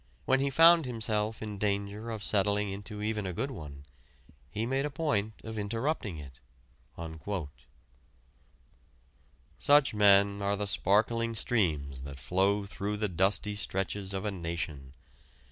When 0.25 0.39
he 0.39 0.49
found 0.49 0.87
himself 0.87 1.43
in 1.43 1.59
danger 1.59 2.09
of 2.09 2.23
settling 2.23 2.69
into 2.69 3.03
even 3.03 3.27
a 3.27 3.33
good 3.33 3.51
one, 3.51 3.85
he 4.49 4.65
made 4.65 4.83
a 4.83 4.89
point 4.89 5.33
of 5.43 5.59
interrupting 5.59 6.17
it." 6.17 6.39
Such 9.59 9.93
men 9.93 10.41
are 10.41 10.55
the 10.55 10.65
sparkling 10.65 11.35
streams 11.35 12.01
that 12.01 12.19
flow 12.19 12.65
through 12.65 12.97
the 12.97 13.09
dusty 13.09 13.53
stretches 13.53 14.15
of 14.15 14.25
a 14.25 14.31
nation. 14.31 14.95